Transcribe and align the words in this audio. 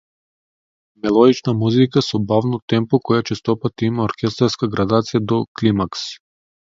Мелодична 1.03 1.53
музика 1.63 2.01
со 2.05 2.19
бавно 2.31 2.59
темпо, 2.73 2.99
која 3.09 3.25
честопати 3.31 3.87
има 3.91 4.07
оркестарска 4.07 4.71
градација 4.77 5.23
до 5.33 5.39
климакс. 5.61 6.07